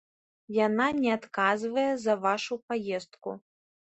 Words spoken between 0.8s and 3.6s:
не адказвае за вашу паездку.